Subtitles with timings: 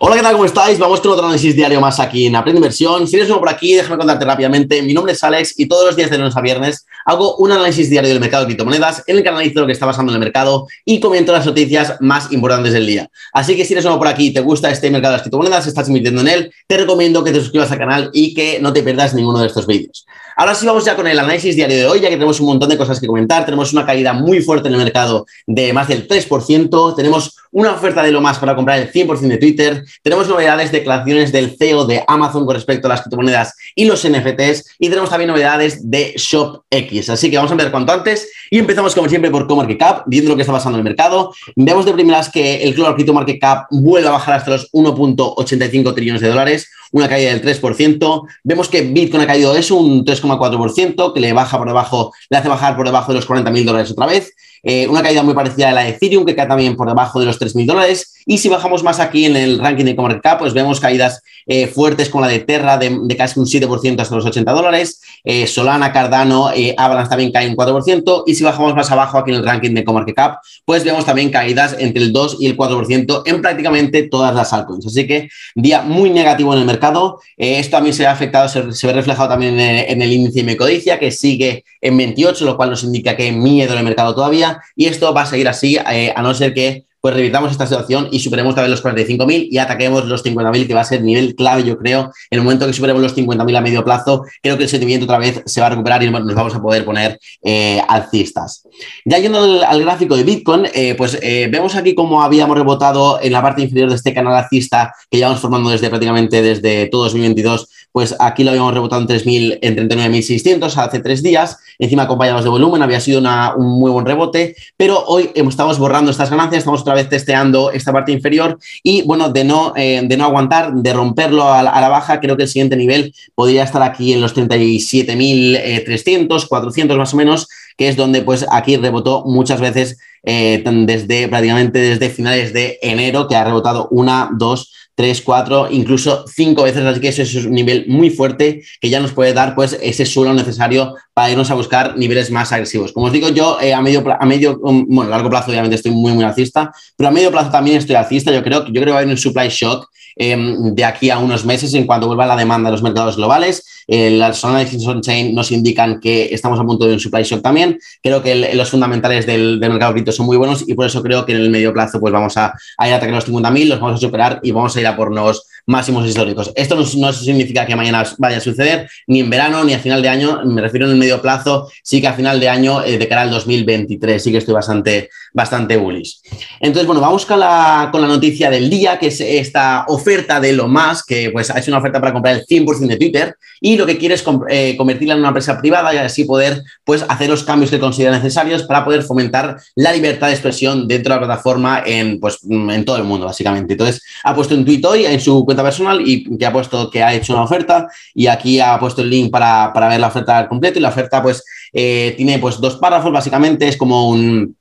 [0.00, 0.34] Hola, ¿qué tal?
[0.34, 0.78] ¿Cómo estáis?
[0.78, 3.08] Vamos con otro análisis diario más aquí en Aprende Inversión.
[3.08, 4.80] Si eres nuevo por aquí, déjame contarte rápidamente.
[4.80, 7.90] Mi nombre es Alex y todos los días de lunes a viernes hago un análisis
[7.90, 10.20] diario del mercado de criptomonedas en el que analizo lo que está pasando en el
[10.20, 13.10] mercado y comento las noticias más importantes del día.
[13.32, 15.66] Así que si eres nuevo por aquí y te gusta este mercado de las criptomonedas,
[15.66, 18.84] estás invirtiendo en él, te recomiendo que te suscribas al canal y que no te
[18.84, 20.06] pierdas ninguno de estos vídeos.
[20.36, 22.68] Ahora sí vamos ya con el análisis diario de hoy, ya que tenemos un montón
[22.68, 23.44] de cosas que comentar.
[23.44, 26.94] Tenemos una caída muy fuerte en el mercado de más del 3%.
[26.94, 29.84] Tenemos una oferta de lo más para comprar el 100% de Twitter.
[30.02, 34.76] Tenemos novedades, declaraciones del CEO de Amazon con respecto a las criptomonedas y los NFTs.
[34.78, 37.10] Y tenemos también novedades de ShopX.
[37.10, 38.30] Así que vamos a ver cuanto antes.
[38.50, 41.32] Y empezamos, como siempre, por CoMarketCap, viendo lo que está pasando en el mercado.
[41.56, 45.94] Vemos de primeras que el Global Crypto Market Cap vuelve a bajar hasta los 1.85
[45.94, 48.28] trillones de dólares una caída del 3%.
[48.44, 52.48] Vemos que Bitcoin ha caído eso, un 3,4%, que le baja por debajo, le hace
[52.48, 54.32] bajar por debajo de los 40 mil dólares otra vez.
[54.62, 57.26] Eh, una caída muy parecida a la de Ethereum, que cae también por debajo de
[57.26, 58.14] los 3.000 dólares.
[58.26, 62.08] Y si bajamos más aquí en el ranking de ComarCap, pues vemos caídas eh, fuertes
[62.08, 65.00] con la de Terra de, casi un 7% hasta los 80 dólares.
[65.24, 68.24] Eh, Solana, Cardano, Avalanche también caen un 4%.
[68.26, 71.74] Y si bajamos más abajo aquí en el ranking de ComarCap, pues vemos también caídas
[71.78, 74.86] entre el 2 y el 4% en prácticamente todas las altcoins.
[74.86, 77.20] Así que día muy negativo en el mercado.
[77.36, 81.10] esto también se ha afectado, se, ve reflejado también en, el índice de Mecodicia, que
[81.10, 84.86] sigue en 28, lo cual nos indica que hay miedo en el mercado todavía y
[84.86, 88.20] esto va a seguir así eh, a no ser que pues revirtamos esta situación y
[88.20, 91.78] superemos también los 45.000 y ataquemos los 50.000, que va a ser nivel clave, yo
[91.78, 92.12] creo.
[92.30, 95.16] En el momento que superemos los 50.000 a medio plazo, creo que el sentimiento otra
[95.16, 98.62] vez se va a recuperar y nos vamos a poder poner eh, alcistas.
[99.06, 103.40] Ya yendo al, gráfico de Bitcoin, eh, pues vemos aquí cómo habíamos rebotado en la
[103.40, 107.68] parte inferior de este canal alcista que llevamos formando desde prácticamente desde todo 2022
[107.98, 112.48] pues aquí lo habíamos rebotado en 3.000, en 39.600 hace tres días, encima acompañados de
[112.48, 113.20] volumen, había sido
[113.56, 117.92] un muy buen rebote, pero hoy estamos borrando estas ganancias, estamos otra vez testeando esta
[117.92, 118.56] parte inferior.
[118.84, 122.44] Y bueno, de no, eh, de no aguantar, de romperlo a la, baja, creo que
[122.44, 127.96] el siguiente nivel podría estar aquí en los 37.300, 400 más o menos, que es
[127.96, 133.42] donde pues aquí rebotó muchas veces eh, desde prácticamente desde finales de enero, que ha
[133.42, 138.10] rebotado una, dos, tres, cuatro, incluso cinco veces, así que eso es un nivel muy
[138.10, 142.32] fuerte que ya nos puede dar pues ese suelo necesario para irnos a buscar niveles
[142.32, 142.90] más agresivos.
[142.90, 145.92] Como os digo, yo eh, a medio, a medio, um, bueno, largo plazo obviamente estoy
[145.92, 148.32] muy, muy alcista, pero a medio plazo también estoy alcista.
[148.32, 151.18] Yo creo, yo creo que va a haber un supply shock em, de aquí a
[151.18, 153.77] unos meses en cuanto vuelva la demanda de los mercados globales.
[153.88, 157.78] Las análisis on-chain nos indican que estamos a punto de un supply shock también.
[158.02, 161.32] Creo que los fundamentales del, mercado cripto son muy buenos y por eso creo que
[161.32, 163.96] en el medio plazo pues vamos a, a ir a atacar los 50.000, los vamos
[163.96, 166.50] a superar y vamos a ir a por nuevos máximos históricos.
[166.54, 170.08] Esto no, significa que mañana vaya a suceder, ni en verano, ni a final de
[170.08, 173.06] año, me refiero en el medio plazo, sí que a final de año, eh, de
[173.06, 176.20] cara al 2023, sí que estoy bastante, bastante bullish.
[176.58, 180.54] Entonces, bueno, vamos con la, con la noticia del día, que es esta oferta de
[180.54, 183.76] lo más, que pues ha hecho una oferta para comprar el 100% de Twitter y
[183.76, 187.28] lo que quiere es eh, convertirla en una empresa privada y así poder pues hacer
[187.28, 191.26] los cambios que considera necesarios para poder fomentar la libertad de expresión dentro de la
[191.26, 193.74] plataforma en, pues, en todo el mundo, básicamente.
[193.74, 197.02] Entonces, ha puesto un tweet hoy en su cuenta personal y que ha puesto que
[197.02, 200.48] ha hecho una oferta y aquí ha puesto el link para, ver la oferta al
[200.48, 204.56] completo y la oferta pues eh, tiene pues dos párrafos básicamente, es como un,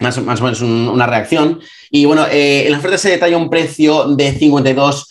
[0.00, 1.60] más, o menos una reacción.
[1.90, 5.08] Y bueno, eh, en la oferta se detalla un precio de 52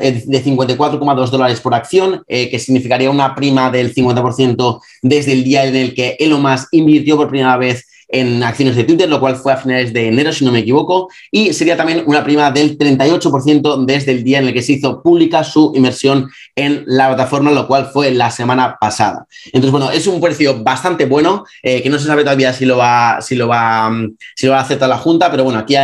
[0.00, 5.64] eh, de 54,2 dólares por acción, que significaría una prima del 50% desde el día
[5.64, 9.36] en el que Elon Musk invirtió por primera vez en acciones de Twitter, lo cual
[9.36, 12.78] fue a finales de enero, si no me equivoco, y sería también una prima del
[12.78, 17.50] 38% desde el día en el que se hizo pública su inversión en la plataforma,
[17.50, 19.26] lo cual fue la semana pasada.
[19.46, 22.76] Entonces, bueno, es un precio bastante bueno, eh, que no se sabe todavía si lo
[22.76, 23.90] va, si lo va,
[24.34, 25.74] si lo va a aceptar la Junta, pero bueno, aquí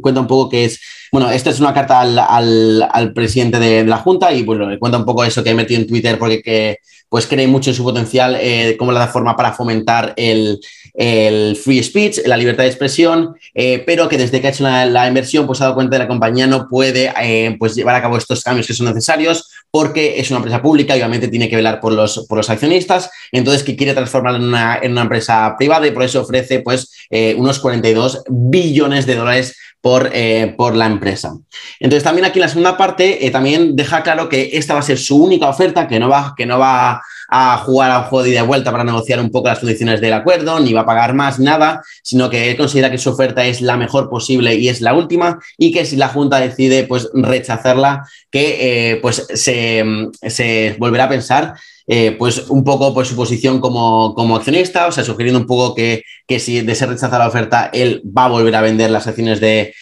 [0.00, 0.80] cuenta un poco que es
[1.12, 5.04] bueno, esta es una carta al, presidente de, la Junta y bueno, le cuenta un
[5.04, 6.78] poco eso que ha metido en Twitter porque que,
[7.12, 10.58] pues cree mucho en su potencial eh, como la forma para fomentar el,
[10.94, 15.46] free speech, la libertad de expresión, eh, pero que desde que ha hecho la, inversión
[15.46, 18.16] pues ha dado cuenta de que la compañía no puede eh, pues llevar a cabo
[18.16, 21.80] estos cambios que son necesarios porque es una empresa pública y obviamente tiene que velar
[21.80, 25.86] por los, por los accionistas, entonces que quiere transformarla en una, en una empresa privada
[25.86, 26.90] y por eso ofrece pues
[27.36, 31.34] unos 42 billones de dólares por, eh, por, la empresa.
[31.80, 34.84] Entonces, también aquí en la segunda parte, eh, también deja claro que esta va a
[34.84, 37.02] ser su única oferta, que no va, que no va
[37.34, 40.60] a jugar a un juego de vuelta para negociar un poco las condiciones del acuerdo,
[40.60, 43.78] ni va a pagar más, nada, sino que él considera que su oferta es la
[43.78, 48.90] mejor posible y es la última, y que si la Junta decide pues, rechazarla, que
[48.92, 49.82] eh, pues, se,
[50.28, 51.54] se volverá a pensar
[51.86, 56.04] eh, pues un poco pues, su posición como, accionista, o sea, sugiriendo un poco que,
[56.26, 59.40] que si de ser rechazada la oferta, él va a volver a vender las acciones
[59.40, 59.74] de,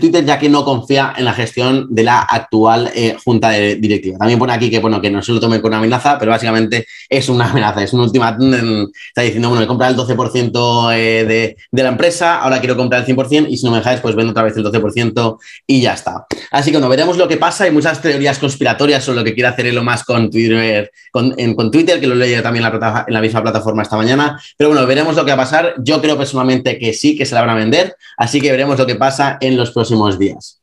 [0.00, 4.18] Twitter, ya que no confía en la gestión de la actual eh, junta directiva.
[4.18, 7.28] También pone aquí que, bueno, que no se lo tome con amenaza, pero básicamente es
[7.28, 8.54] una amenaza, es un ultimátum.
[9.08, 13.02] Está diciendo, bueno, he comprado el 12% eh, de, de, la empresa, ahora quiero comprar
[13.04, 15.94] el 100% y si no me dejáis, pues vendo otra vez el 12% y ya
[15.94, 16.26] está.
[16.50, 17.64] Así que bueno, veremos lo que pasa.
[17.64, 21.70] Hay muchas teorías conspiratorias sobre lo que quiere hacer Elon Musk con Twitter, con, con
[21.70, 24.40] Twitter que lo leí también en la, en la misma plataforma esta mañana.
[24.56, 25.74] Pero bueno, veremos lo que va a pasar.
[25.78, 27.96] Yo creo personalmente que sí, que se la van a vender.
[28.16, 30.59] Así que veremos lo que pasa en los próximos días.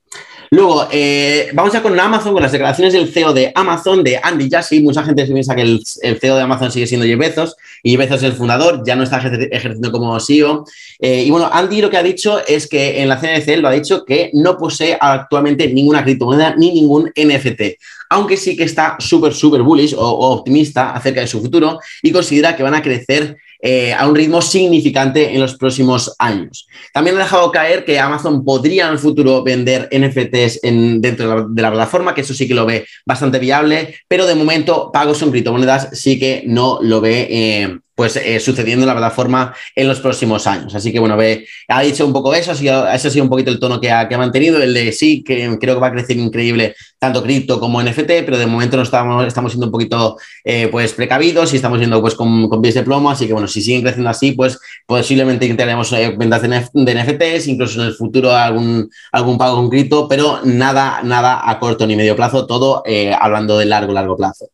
[0.50, 4.50] Luego, eh, vamos ya con Amazon, con las declaraciones del CEO de Amazon, de Andy
[4.50, 4.82] Jassy.
[4.82, 8.24] Mucha gente piensa que el, CEO de Amazon sigue siendo Jeff Bezos y Bezos es
[8.24, 10.66] el fundador, ya no está ejerciendo como CEO.
[11.00, 13.72] Eh, y bueno, Andy lo que ha dicho es que en la CNC lo ha
[13.72, 17.62] dicho que no posee actualmente ninguna criptomoneda ni ningún NFT,
[18.10, 22.56] aunque sí que está súper, súper bullish o optimista acerca de su futuro y considera
[22.56, 26.68] que van a crecer eh, a un ritmo significante en los próximos años.
[26.94, 31.62] También ha dejado caer que Amazon podría en el futuro vender NFTs en, dentro de
[31.62, 35.32] la, plataforma, que eso sí que lo ve bastante viable, pero de momento pagos en
[35.32, 40.00] criptomonedas sí que no lo ve eh, pues eh, sucediendo en la plataforma en los
[40.00, 40.76] próximos años.
[40.76, 43.30] Así que bueno, ve, ha dicho un poco eso, ha sido, ese ha sido un
[43.30, 46.16] poquito el tono que ha, mantenido, el de sí, que creo que va a crecer
[46.16, 50.68] increíble tanto cripto como NFT, pero de momento no estamos, estamos siendo un poquito eh,
[50.72, 53.64] pues precavidos y estamos yendo pues con, con, pies de plomo, así que bueno, si
[53.64, 58.92] siguen creciendo así, pues posiblemente tendremos eh, ventas de, NFTs, incluso en el futuro algún,
[59.12, 62.84] algún pago con cripto, pero nada, nada a corto ni medio plazo, todo
[63.20, 64.50] hablando de largo, largo plazo.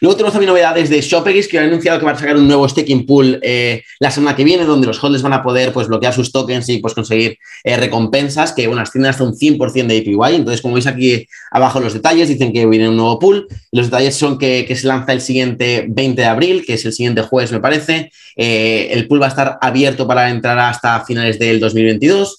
[0.00, 2.68] Luego tenemos también novedades de Shopegis, que han anunciado que van a sacar un nuevo
[2.68, 6.12] staking pool eh, la semana que viene, donde los holders van a poder pues, bloquear
[6.12, 10.34] sus tokens y pues, conseguir eh, recompensas, que unas tienen hasta un 100% de APY.
[10.34, 13.46] Entonces, como veis aquí abajo los detalles, dicen que viene un nuevo pool.
[13.70, 17.22] Los detalles son que, se lanza el siguiente 20 de abril, que es el siguiente
[17.22, 18.10] jueves, me parece.
[18.34, 22.38] Eh, el pool va a estar abierto para entrar hasta finales del 2022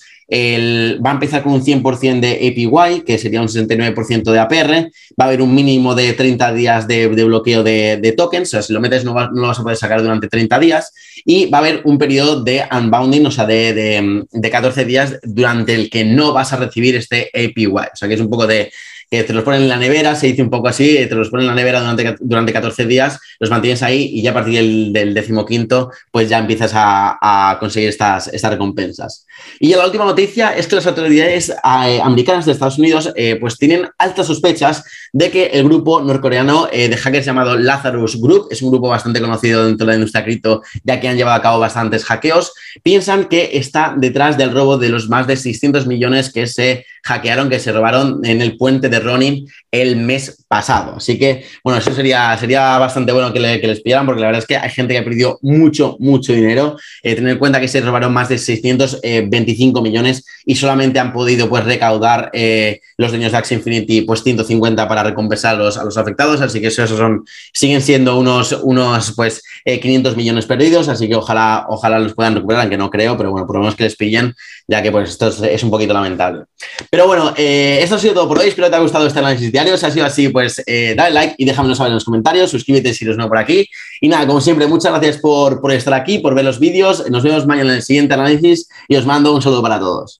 [1.03, 4.91] va a empezar con un 100% de APY, que sería un 69% de APR.
[5.19, 8.49] Va a haber un mínimo de 30 días de, bloqueo de, tokens.
[8.49, 10.93] O sea, si lo metes no, lo vas a poder sacar durante 30 días.
[11.25, 15.75] Y va a haber un periodo de unbounding, o sea, de, de 14 días durante
[15.75, 17.67] el que no vas a recibir este APY.
[17.67, 18.71] O sea, que es un poco de
[19.13, 21.43] que te los ponen en la nevera, se dice un poco así, te los ponen
[21.43, 25.13] en la nevera durante, durante 14 días, los mantienes ahí y ya a partir del,
[25.13, 29.27] decimoquinto, pues ya empiezas a, conseguir estas, estas recompensas.
[29.59, 33.37] Y ya la última noticia es que las autoridades eh, americanas de Estados Unidos eh,
[33.39, 38.47] pues tienen altas sospechas de que el grupo norcoreano eh, de hackers llamado Lazarus Group,
[38.49, 41.41] es un grupo bastante conocido dentro de la industria cripto, ya que han llevado a
[41.43, 42.51] cabo bastantes hackeos,
[42.81, 47.49] piensan que está detrás del robo de los más de 600 millones que se hackearon,
[47.49, 50.95] que se robaron en el puente de Ronin el mes pasado.
[50.97, 54.41] Así que, bueno, eso sería, sería bastante bueno que, le, les pillaran, porque la verdad
[54.41, 56.77] es que hay gente que ha perdido mucho, mucho dinero.
[57.01, 61.49] Eh, tener en cuenta que se robaron más de 625 millones y solamente han podido
[61.49, 66.41] pues recaudar eh, los dueños de Axie Infinity pues 150 para recompensar a los, afectados.
[66.41, 70.87] Así que eso, son, siguen siendo unos, unos pues 500 eh, millones perdidos.
[70.87, 73.75] Así que ojalá, ojalá los puedan recuperar, que no creo, pero bueno, por lo menos
[73.75, 74.35] que les pillen,
[74.67, 76.45] ya que pues esto es, un poquito lamentable.
[76.89, 78.49] Pero bueno, esto ha sido todo por hoy.
[78.49, 79.77] Espero que te haya gustado este análisis diario.
[79.77, 82.51] Si ha sido así, pues eh, dale like y déjamelo saber en los comentarios.
[82.51, 83.67] Suscríbete si eres nuevo por aquí.
[84.01, 87.09] Y nada, como siempre, muchas gracias por, por estar aquí, por ver los vídeos.
[87.09, 90.11] Nos vemos mañana en el siguiente análisis y os mando un saludo para todos.